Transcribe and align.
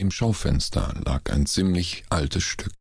Im 0.00 0.10
Schaufenster 0.10 0.94
lag 1.04 1.30
ein 1.30 1.44
ziemlich 1.44 2.04
altes 2.08 2.42
Stück, 2.42 2.72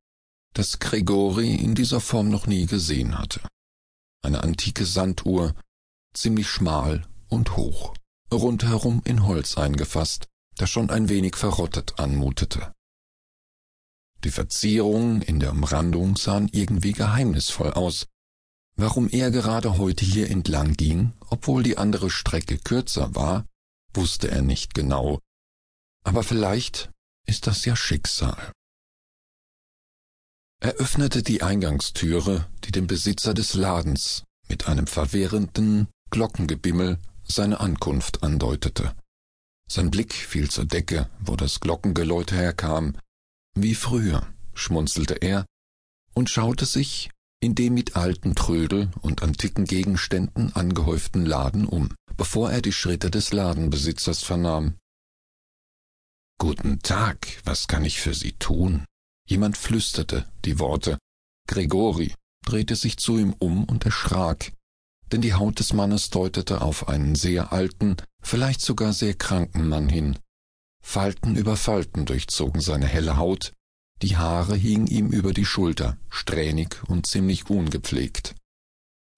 das 0.54 0.80
Gregori 0.80 1.54
in 1.54 1.76
dieser 1.76 2.00
Form 2.00 2.30
noch 2.30 2.48
nie 2.48 2.66
gesehen 2.66 3.20
hatte. 3.20 3.42
Eine 4.24 4.42
antike 4.42 4.86
Sanduhr, 4.86 5.54
ziemlich 6.14 6.48
schmal 6.48 7.06
und 7.28 7.58
hoch, 7.58 7.94
rundherum 8.32 9.02
in 9.04 9.26
Holz 9.26 9.58
eingefasst, 9.58 10.28
das 10.56 10.70
schon 10.70 10.90
ein 10.90 11.10
wenig 11.10 11.36
verrottet 11.36 12.00
anmutete. 12.00 12.74
Die 14.24 14.32
Verzierungen 14.32 15.22
in 15.22 15.42
der 15.42 15.52
Umrandung 15.52 16.16
sahen 16.16 16.48
irgendwie 16.54 16.94
geheimnisvoll 16.94 17.74
aus. 17.74 18.08
Warum 18.78 19.10
er 19.10 19.30
gerade 19.30 19.78
heute 19.78 20.06
hier 20.06 20.32
entlang 20.32 20.72
ging, 20.72 21.12
obwohl 21.30 21.64
die 21.64 21.78
andere 21.78 22.10
Strecke 22.12 22.58
kürzer 22.60 23.14
war, 23.14 23.46
wusste 23.94 24.32
er 24.32 24.42
nicht 24.42 24.74
genau. 24.74 25.20
Aber 26.06 26.24
vielleicht 26.24 26.90
ist 27.30 27.46
das 27.46 27.64
ja 27.66 27.76
Schicksal. 27.76 28.52
Er 30.62 30.74
öffnete 30.74 31.22
die 31.22 31.44
Eingangstüre, 31.44 32.48
die 32.64 32.72
dem 32.72 32.88
Besitzer 32.88 33.36
des 33.36 33.54
Ladens 33.54 34.24
mit 34.50 34.68
einem 34.68 34.88
verwirrenden 34.88 35.88
Glockengebimmel 36.10 36.98
seine 37.24 37.60
Ankunft 37.60 38.24
andeutete. 38.24 38.96
Sein 39.70 39.92
Blick 39.92 40.14
fiel 40.16 40.50
zur 40.50 40.66
Decke, 40.66 41.08
wo 41.20 41.36
das 41.36 41.60
Glockengeläute 41.60 42.36
herkam. 42.36 42.98
Wie 43.54 43.76
früher, 43.76 44.28
schmunzelte 44.56 45.14
er 45.14 45.46
und 46.16 46.32
schaute 46.32 46.66
sich 46.66 47.12
in 47.42 47.54
dem 47.54 47.76
mit 47.76 47.96
alten 47.96 48.34
Trödel 48.34 48.90
und 49.02 49.22
antiken 49.22 49.66
Gegenständen 49.66 50.56
angehäuften 50.56 51.28
Laden 51.28 51.68
um, 51.68 51.94
bevor 52.18 52.52
er 52.52 52.64
die 52.64 52.74
Schritte 52.74 53.12
des 53.12 53.32
Ladenbesitzers 53.32 54.24
vernahm. 54.24 54.79
Guten 56.42 56.80
Tag, 56.80 57.42
was 57.44 57.68
kann 57.68 57.84
ich 57.84 58.00
für 58.00 58.14
Sie 58.14 58.32
tun? 58.32 58.86
Jemand 59.28 59.58
flüsterte 59.58 60.26
die 60.46 60.58
Worte. 60.58 60.98
Gregori 61.50 62.14
drehte 62.46 62.78
sich 62.78 62.96
zu 62.96 63.18
ihm 63.18 63.36
um 63.40 63.66
und 63.66 63.84
erschrak, 63.84 64.54
denn 65.12 65.20
die 65.20 65.34
Haut 65.34 65.60
des 65.60 65.74
Mannes 65.74 66.12
deutete 66.12 66.62
auf 66.62 66.88
einen 66.88 67.16
sehr 67.16 67.52
alten, 67.52 67.98
vielleicht 68.24 68.62
sogar 68.62 68.94
sehr 68.94 69.16
kranken 69.16 69.68
Mann 69.68 69.90
hin. 69.90 70.18
Falten 70.82 71.36
über 71.36 71.58
Falten 71.58 72.06
durchzogen 72.06 72.62
seine 72.62 72.88
helle 72.88 73.18
Haut, 73.18 73.52
die 74.02 74.16
Haare 74.16 74.56
hingen 74.56 74.88
ihm 74.88 75.10
über 75.10 75.34
die 75.34 75.46
Schulter, 75.46 75.98
strähnig 76.10 76.82
und 76.88 77.06
ziemlich 77.06 77.50
ungepflegt. 77.50 78.34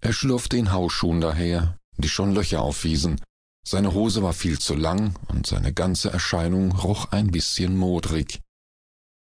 Er 0.02 0.14
schlurfte 0.14 0.58
in 0.58 0.72
Hausschuhen 0.72 1.22
daher, 1.22 1.78
die 1.98 2.10
schon 2.10 2.34
Löcher 2.34 2.64
aufwiesen, 2.64 3.22
seine 3.64 3.94
Hose 3.94 4.24
war 4.24 4.34
viel 4.34 4.60
zu 4.60 4.76
lang 4.76 5.16
und 5.28 5.46
seine 5.46 5.74
ganze 5.74 6.12
Erscheinung 6.12 6.72
roch 6.72 7.12
ein 7.12 7.32
bisschen 7.32 7.78
modrig. 7.78 8.40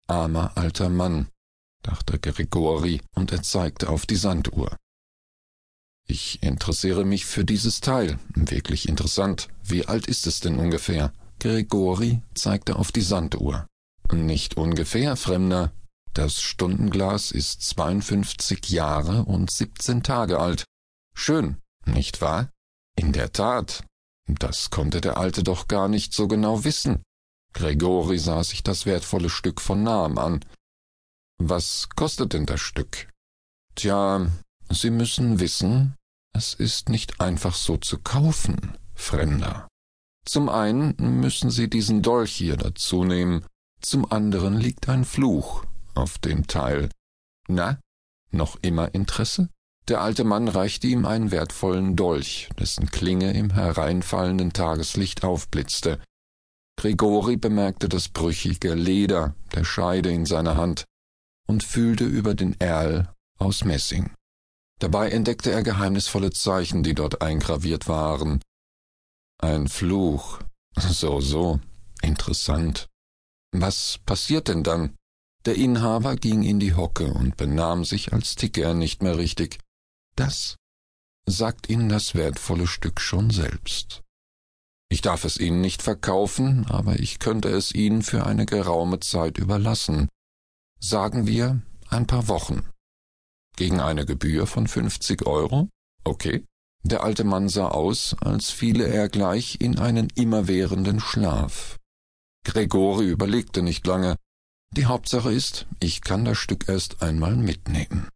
Armer 0.07 0.57
alter 0.57 0.89
Mann, 0.89 1.27
dachte 1.81 2.19
Gregori, 2.19 3.01
und 3.15 3.31
er 3.31 3.43
zeigte 3.43 3.89
auf 3.89 4.05
die 4.05 4.15
Sanduhr. 4.15 4.77
Ich 6.05 6.43
interessiere 6.43 7.05
mich 7.05 7.25
für 7.25 7.45
dieses 7.45 7.79
Teil. 7.79 8.19
Wirklich 8.35 8.89
interessant. 8.89 9.47
Wie 9.63 9.85
alt 9.85 10.07
ist 10.07 10.27
es 10.27 10.41
denn 10.41 10.59
ungefähr? 10.59 11.13
Gregori 11.39 12.21
zeigte 12.33 12.75
auf 12.75 12.91
die 12.91 13.01
Sanduhr. 13.01 13.67
Nicht 14.11 14.57
ungefähr, 14.57 15.15
Fremder. 15.15 15.71
Das 16.13 16.41
Stundenglas 16.41 17.31
ist 17.31 17.61
52 17.63 18.69
Jahre 18.69 19.23
und 19.23 19.49
17 19.49 20.03
Tage 20.03 20.39
alt. 20.39 20.65
Schön, 21.15 21.57
nicht 21.85 22.21
wahr? 22.21 22.51
In 22.95 23.13
der 23.13 23.31
Tat, 23.31 23.83
das 24.27 24.69
konnte 24.69 25.01
der 25.01 25.17
Alte 25.17 25.43
doch 25.43 25.67
gar 25.67 25.87
nicht 25.87 26.13
so 26.13 26.27
genau 26.27 26.63
wissen. 26.63 27.03
Gregori 27.53 28.17
sah 28.17 28.43
sich 28.43 28.63
das 28.63 28.85
wertvolle 28.85 29.29
Stück 29.29 29.61
von 29.61 29.83
nahem 29.83 30.17
an. 30.17 30.43
Was 31.37 31.89
kostet 31.95 32.33
denn 32.33 32.45
das 32.45 32.61
Stück? 32.61 33.09
Tja, 33.75 34.27
Sie 34.69 34.89
müssen 34.89 35.39
wissen, 35.39 35.95
es 36.33 36.53
ist 36.53 36.89
nicht 36.89 37.21
einfach 37.21 37.53
so 37.55 37.77
zu 37.77 37.99
kaufen, 37.99 38.77
Fremder. 38.95 39.67
Zum 40.25 40.49
einen 40.49 40.95
müssen 41.19 41.51
Sie 41.51 41.69
diesen 41.69 42.01
Dolch 42.01 42.33
hier 42.33 42.57
dazu 42.57 43.03
nehmen, 43.03 43.45
zum 43.81 44.09
anderen 44.11 44.57
liegt 44.57 44.87
ein 44.89 45.03
Fluch 45.03 45.65
auf 45.93 46.17
dem 46.17 46.47
Teil. 46.47 46.89
Na, 47.47 47.79
noch 48.31 48.57
immer 48.61 48.93
Interesse? 48.95 49.49
Der 49.89 50.01
alte 50.01 50.23
Mann 50.23 50.47
reichte 50.47 50.87
ihm 50.87 51.05
einen 51.05 51.31
wertvollen 51.31 51.95
Dolch, 51.97 52.49
dessen 52.57 52.89
Klinge 52.89 53.33
im 53.33 53.51
hereinfallenden 53.51 54.53
Tageslicht 54.53 55.25
aufblitzte. 55.25 55.99
Gregori 56.77 57.37
bemerkte 57.37 57.89
das 57.89 58.07
brüchige 58.07 58.73
Leder 58.73 59.35
der 59.53 59.65
Scheide 59.65 60.09
in 60.09 60.25
seiner 60.25 60.55
Hand 60.55 60.85
und 61.47 61.63
fühlte 61.63 62.05
über 62.05 62.33
den 62.33 62.55
Erl 62.59 63.13
aus 63.37 63.65
Messing. 63.65 64.11
Dabei 64.79 65.09
entdeckte 65.09 65.51
er 65.51 65.63
geheimnisvolle 65.63 66.31
Zeichen, 66.31 66.83
die 66.83 66.93
dort 66.93 67.21
eingraviert 67.21 67.87
waren. 67.87 68.41
Ein 69.39 69.67
Fluch. 69.67 70.39
So, 70.77 71.19
so. 71.19 71.59
Interessant. 72.01 72.87
Was 73.51 73.99
passiert 74.05 74.47
denn 74.47 74.63
dann? 74.63 74.95
Der 75.45 75.55
Inhaber 75.55 76.15
ging 76.15 76.43
in 76.43 76.59
die 76.59 76.73
Hocke 76.73 77.13
und 77.13 77.37
benahm 77.37 77.85
sich, 77.85 78.13
als 78.13 78.35
ticke 78.35 78.61
er 78.63 78.73
nicht 78.73 79.03
mehr 79.03 79.17
richtig. 79.17 79.59
Das 80.15 80.55
sagt 81.25 81.69
Ihnen 81.69 81.89
das 81.89 82.15
wertvolle 82.15 82.67
Stück 82.67 82.99
schon 82.99 83.29
selbst. 83.29 84.01
Ich 84.89 85.01
darf 85.01 85.23
es 85.25 85.37
Ihnen 85.37 85.61
nicht 85.61 85.81
verkaufen, 85.81 86.65
aber 86.67 86.99
ich 86.99 87.19
könnte 87.19 87.49
es 87.49 87.73
Ihnen 87.73 88.03
für 88.03 88.25
eine 88.25 88.45
geraume 88.45 88.99
Zeit 88.99 89.37
überlassen. 89.37 90.09
Sagen 90.79 91.25
wir 91.25 91.61
ein 91.89 92.05
paar 92.05 92.27
Wochen. 92.27 92.69
Gegen 93.55 93.79
eine 93.79 94.05
Gebühr 94.05 94.47
von 94.47 94.67
fünfzig 94.67 95.25
Euro? 95.25 95.69
Okay. 96.03 96.45
Der 96.83 97.01
alte 97.03 97.23
Mann 97.23 97.47
sah 97.47 97.69
aus, 97.69 98.15
als 98.19 98.49
fiele 98.49 98.85
er 98.85 99.07
gleich 99.07 99.61
in 99.61 99.79
einen 99.79 100.09
immerwährenden 100.09 100.99
Schlaf. 100.99 101.77
Gregori 102.45 103.07
überlegte 103.07 103.61
nicht 103.61 103.87
lange. 103.87 104.17
Die 104.71 104.85
Hauptsache 104.85 105.31
ist, 105.31 105.65
ich 105.79 106.01
kann 106.01 106.25
das 106.25 106.37
Stück 106.37 106.67
erst 106.67 107.01
einmal 107.01 107.37
mitnehmen. 107.37 108.09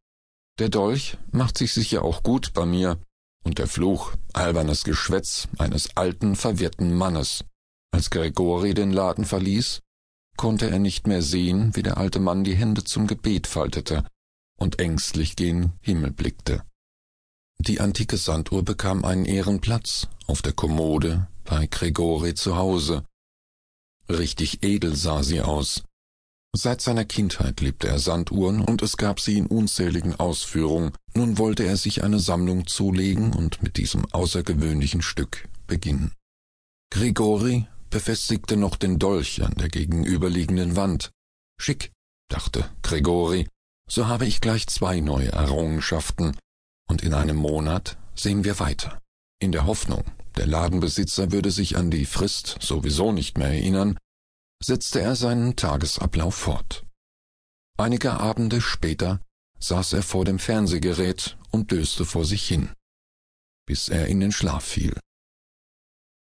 Der 0.60 0.70
Dolch 0.70 1.18
macht 1.32 1.58
sich 1.58 1.74
sicher 1.74 2.04
auch 2.04 2.24
gut 2.24 2.54
bei 2.54 2.66
mir, 2.66 2.98
und 3.44 3.60
der 3.60 3.68
Fluch, 3.68 4.14
albernes 4.34 4.84
Geschwätz 4.84 5.48
eines 5.58 5.96
alten, 5.96 6.36
verwirrten 6.36 6.94
Mannes. 6.94 7.46
Als 7.92 8.10
Gregori 8.10 8.74
den 8.74 8.92
Laden 8.92 9.26
verließ, 9.26 9.82
konnte 10.36 10.70
er 10.70 10.80
nicht 10.80 11.08
mehr 11.08 11.22
sehen, 11.22 11.76
wie 11.76 11.84
der 11.84 11.98
alte 11.98 12.20
Mann 12.20 12.44
die 12.44 12.56
Hände 12.56 12.84
zum 12.84 13.08
Gebet 13.08 13.48
faltete 13.48 14.06
und 14.58 14.80
ängstlich 14.80 15.36
gen 15.36 15.74
Himmel 15.82 16.12
blickte. 16.12 16.64
Die 17.60 17.80
antike 17.80 18.18
Sanduhr 18.18 18.64
bekam 18.64 19.06
einen 19.06 19.26
Ehrenplatz 19.26 20.08
auf 20.28 20.42
der 20.42 20.54
Kommode 20.54 21.28
bei 21.44 21.68
Gregori 21.68 22.36
zu 22.36 22.56
Hause. 22.56 23.04
Richtig 24.10 24.64
edel 24.64 24.96
sah 24.96 25.24
sie 25.24 25.42
aus, 25.42 25.84
Seit 26.56 26.82
seiner 26.82 27.06
Kindheit 27.06 27.62
liebte 27.62 27.88
er 27.88 28.00
Sanduhren 28.00 28.62
und 28.62 28.82
es 28.82 28.98
gab 28.98 29.20
sie 29.20 29.38
in 29.38 29.46
unzähligen 29.48 30.16
Ausführungen. 30.16 30.94
Nun 31.14 31.38
wollte 31.38 31.64
er 31.64 31.78
sich 31.78 32.04
eine 32.04 32.20
Sammlung 32.20 32.66
zulegen 32.66 33.34
und 33.34 33.62
mit 33.62 33.78
diesem 33.78 34.06
außergewöhnlichen 34.12 35.02
Stück 35.02 35.48
beginnen. 35.68 36.14
Grigori 36.92 37.68
befestigte 37.90 38.58
noch 38.58 38.76
den 38.76 38.98
Dolch 39.00 39.44
an 39.44 39.54
der 39.54 39.70
gegenüberliegenden 39.70 40.76
Wand. 40.76 41.12
Schick, 41.60 41.92
dachte 42.30 42.70
Gregori, 42.82 43.48
so 43.90 44.08
habe 44.08 44.26
ich 44.26 44.42
gleich 44.42 44.68
zwei 44.68 45.00
neue 45.00 45.32
Errungenschaften, 45.32 46.38
und 46.90 47.04
in 47.04 47.14
einem 47.14 47.38
Monat 47.38 47.98
sehen 48.16 48.44
wir 48.44 48.60
weiter. 48.60 49.00
In 49.40 49.52
der 49.52 49.66
Hoffnung, 49.66 50.04
der 50.38 50.48
Ladenbesitzer 50.48 51.32
würde 51.32 51.52
sich 51.52 51.78
an 51.78 51.92
die 51.92 52.06
Frist 52.06 52.58
sowieso 52.62 53.12
nicht 53.12 53.38
mehr 53.38 53.50
erinnern, 53.50 53.98
setzte 54.64 55.02
er 55.02 55.16
seinen 55.16 55.56
Tagesablauf 55.56 56.36
fort. 56.36 56.86
Einige 57.78 58.14
Abende 58.14 58.62
später 58.62 59.22
saß 59.60 59.94
er 59.94 60.04
vor 60.04 60.26
dem 60.26 60.40
Fernsehgerät 60.40 61.38
und 61.52 61.72
döste 61.72 62.06
vor 62.06 62.26
sich 62.26 62.48
hin, 62.48 62.72
bis 63.66 63.90
er 63.90 64.08
in 64.08 64.20
den 64.20 64.32
Schlaf 64.32 64.64
fiel. 64.64 65.00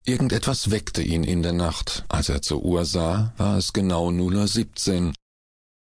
Irgendetwas 0.05 0.71
weckte 0.71 1.01
ihn 1.01 1.23
in 1.23 1.43
der 1.43 1.53
Nacht. 1.53 2.05
Als 2.07 2.29
er 2.29 2.41
zur 2.41 2.63
Uhr 2.63 2.85
sah, 2.85 3.33
war 3.37 3.57
es 3.57 3.73
genau 3.73 4.11
null 4.11 4.35
Uhr 4.35 4.47
siebzehn. 4.47 5.13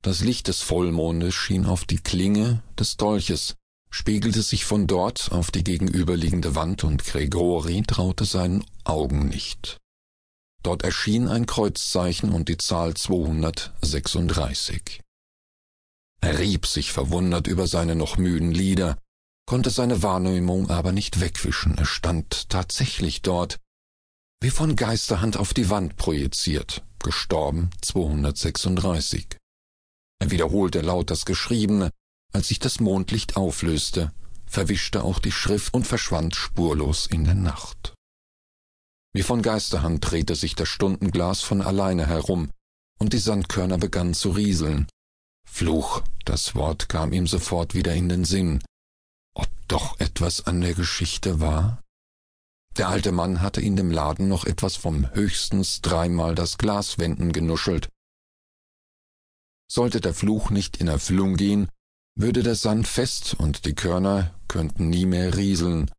Das 0.01 0.21
Licht 0.21 0.47
des 0.47 0.61
Vollmondes 0.61 1.33
schien 1.33 1.65
auf 1.65 1.85
die 1.85 1.99
Klinge 1.99 2.63
des 2.77 2.97
Dolches, 2.97 3.55
spiegelte 3.89 4.41
sich 4.41 4.65
von 4.65 4.87
dort 4.87 5.31
auf 5.31 5.51
die 5.51 5.63
gegenüberliegende 5.63 6.55
Wand 6.55 6.83
und 6.83 7.03
Gregori 7.03 7.83
traute 7.83 8.25
seinen 8.25 8.65
Augen 8.83 9.27
nicht. 9.27 9.77
Dort 10.67 10.83
erschien 10.83 11.29
ein 11.29 11.45
Kreuzzeichen 11.45 12.33
und 12.33 12.49
die 12.49 12.57
Zahl 12.57 12.93
236. 12.93 15.01
Er 16.19 16.39
rieb 16.39 16.65
sich 16.65 16.91
verwundert 16.91 17.47
über 17.47 17.67
seine 17.67 17.95
noch 17.95 18.17
müden 18.17 18.51
Lieder, 18.51 18.97
konnte 19.45 19.69
seine 19.69 20.03
Wahrnehmung 20.03 20.69
aber 20.69 20.91
nicht 20.91 21.21
wegwischen. 21.21 21.77
Er 21.77 21.85
stand 21.85 22.49
tatsächlich 22.49 23.21
dort, 23.21 23.59
wie 24.41 24.49
von 24.49 24.75
Geisterhand 24.75 25.37
auf 25.37 25.53
die 25.53 25.69
Wand 25.69 25.95
projiziert, 25.95 26.83
gestorben 27.01 27.69
236. 27.81 29.37
Er 30.19 30.31
wiederholte 30.31 30.81
laut 30.81 31.11
das 31.11 31.25
Geschriebene, 31.25 31.91
als 32.33 32.49
sich 32.49 32.59
das 32.59 32.81
Mondlicht 32.81 33.37
auflöste, 33.37 34.11
verwischte 34.45 35.05
auch 35.05 35.19
die 35.19 35.31
Schrift 35.31 35.73
und 35.73 35.87
verschwand 35.87 36.35
spurlos 36.35 37.07
in 37.07 37.23
der 37.23 37.35
Nacht. 37.35 37.93
Wie 39.17 39.23
von 39.23 39.41
Geisterhand 39.41 40.11
drehte 40.11 40.35
sich 40.35 40.53
das 40.53 40.69
Stundenglas 40.69 41.41
von 41.41 41.63
alleine 41.63 42.05
herum, 42.05 42.51
und 42.99 43.13
die 43.13 43.17
Sandkörner 43.17 43.79
begannen 43.79 44.13
zu 44.13 44.29
rieseln. 44.29 44.85
Fluch, 45.43 46.03
das 46.23 46.53
Wort 46.53 46.87
kam 46.87 47.11
ihm 47.13 47.25
sofort 47.25 47.73
wieder 47.73 47.95
in 47.95 48.09
den 48.09 48.25
Sinn. 48.25 48.63
Ob 49.33 49.47
doch 49.67 49.99
etwas 49.99 50.45
an 50.45 50.61
der 50.61 50.75
Geschichte 50.75 51.39
war? 51.39 51.81
Der 52.77 52.89
alte 52.89 53.11
Mann 53.11 53.41
hatte 53.41 53.59
in 53.59 53.75
dem 53.75 53.89
Laden 53.89 54.27
noch 54.27 54.45
etwas 54.45 54.75
vom 54.75 55.11
höchstens 55.15 55.81
dreimal 55.81 56.35
das 56.35 56.59
Glas 56.59 56.99
wenden 56.99 57.31
genuschelt. 57.33 57.89
Sollte 59.67 59.99
der 59.99 60.13
Fluch 60.13 60.51
nicht 60.51 60.77
in 60.77 60.89
Erfüllung 60.89 61.37
gehen, 61.37 61.69
würde 62.13 62.43
der 62.43 62.53
Sand 62.53 62.87
fest 62.87 63.33
und 63.33 63.65
die 63.65 63.73
Körner 63.73 64.39
könnten 64.47 64.91
nie 64.91 65.07
mehr 65.07 65.35
rieseln. 65.35 65.89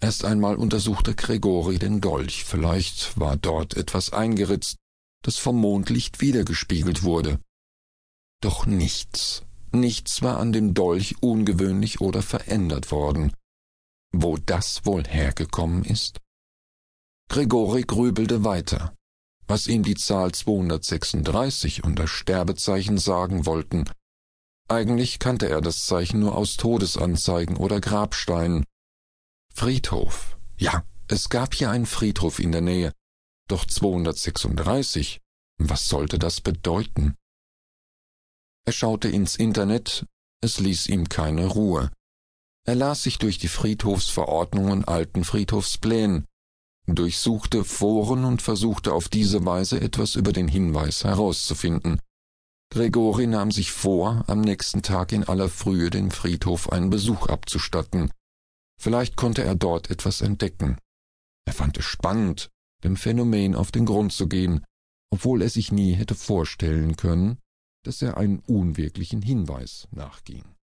Erst 0.00 0.24
einmal 0.24 0.56
untersuchte 0.56 1.14
Gregori 1.14 1.78
den 1.78 2.00
Dolch, 2.00 2.44
vielleicht 2.44 3.18
war 3.18 3.36
dort 3.36 3.76
etwas 3.76 4.12
eingeritzt, 4.12 4.76
das 5.22 5.38
vom 5.38 5.60
Mondlicht 5.60 6.20
wiedergespiegelt 6.20 7.02
wurde. 7.02 7.40
Doch 8.42 8.66
nichts, 8.66 9.42
nichts 9.72 10.22
war 10.22 10.38
an 10.38 10.52
dem 10.52 10.74
Dolch 10.74 11.16
ungewöhnlich 11.22 12.00
oder 12.00 12.22
verändert 12.22 12.90
worden. 12.90 13.32
Wo 14.12 14.36
das 14.36 14.84
wohl 14.84 15.04
hergekommen 15.04 15.84
ist? 15.84 16.20
Gregori 17.28 17.82
grübelte 17.82 18.44
weiter. 18.44 18.94
Was 19.48 19.66
ihm 19.66 19.82
die 19.82 19.94
Zahl 19.94 20.32
236 20.32 21.84
und 21.84 21.98
das 21.98 22.10
Sterbezeichen 22.10 22.98
sagen 22.98 23.46
wollten, 23.46 23.88
eigentlich 24.68 25.20
kannte 25.20 25.48
er 25.48 25.60
das 25.60 25.86
Zeichen 25.86 26.20
nur 26.20 26.36
aus 26.36 26.56
Todesanzeigen 26.56 27.56
oder 27.56 27.80
Grabsteinen. 27.80 28.64
Friedhof. 29.58 30.36
Ja, 30.58 30.84
es 31.08 31.30
gab 31.30 31.54
hier 31.54 31.70
einen 31.70 31.86
Friedhof 31.86 32.40
in 32.40 32.52
der 32.52 32.60
Nähe. 32.60 32.92
Doch 33.48 33.64
236, 33.64 35.22
was 35.56 35.88
sollte 35.88 36.18
das 36.18 36.42
bedeuten? 36.42 37.16
Er 38.66 38.74
schaute 38.74 39.08
ins 39.08 39.34
Internet, 39.34 40.04
es 40.42 40.60
ließ 40.60 40.88
ihm 40.88 41.08
keine 41.08 41.46
Ruhe. 41.46 41.90
Er 42.66 42.74
las 42.74 43.04
sich 43.04 43.16
durch 43.16 43.38
die 43.38 43.48
Friedhofsverordnungen 43.48 44.84
alten 44.84 45.24
Friedhofsplänen, 45.24 46.26
durchsuchte 46.86 47.64
Foren 47.64 48.26
und 48.26 48.42
versuchte 48.42 48.92
auf 48.92 49.08
diese 49.08 49.46
Weise 49.46 49.80
etwas 49.80 50.16
über 50.16 50.34
den 50.34 50.48
Hinweis 50.48 51.02
herauszufinden. 51.04 52.02
Gregori 52.70 53.26
nahm 53.26 53.50
sich 53.50 53.72
vor, 53.72 54.22
am 54.26 54.42
nächsten 54.42 54.82
Tag 54.82 55.12
in 55.12 55.24
aller 55.24 55.48
Frühe 55.48 55.88
den 55.88 56.10
Friedhof 56.10 56.70
einen 56.70 56.90
Besuch 56.90 57.28
abzustatten. 57.28 58.10
Vielleicht 58.80 59.16
konnte 59.16 59.42
er 59.42 59.54
dort 59.54 59.90
etwas 59.90 60.20
entdecken. 60.20 60.78
Er 61.46 61.52
fand 61.52 61.78
es 61.78 61.84
spannend, 61.84 62.50
dem 62.84 62.96
Phänomen 62.96 63.54
auf 63.54 63.72
den 63.72 63.86
Grund 63.86 64.12
zu 64.12 64.28
gehen, 64.28 64.64
obwohl 65.10 65.42
er 65.42 65.48
sich 65.48 65.72
nie 65.72 65.92
hätte 65.94 66.14
vorstellen 66.14 66.96
können, 66.96 67.38
dass 67.84 68.02
er 68.02 68.16
einen 68.16 68.40
unwirklichen 68.40 69.22
Hinweis 69.22 69.86
nachging. 69.90 70.55